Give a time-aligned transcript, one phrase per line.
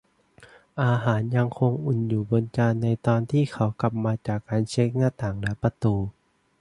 [0.81, 5.95] อาหารยังคงอุ่นอยู่บนจานในตอนที่เขากลับมาจากการเช็คหน้าต่างและประตู